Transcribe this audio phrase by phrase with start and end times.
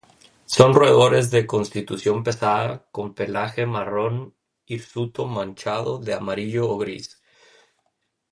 [0.47, 4.33] Son roedores de constitución pesada, con pelaje marrón
[4.65, 7.21] hirsuto manchado de amarillo o gris.